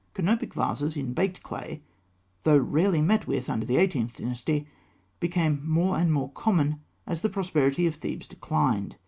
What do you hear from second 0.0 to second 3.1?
Canopic vases in baked clay, though rarely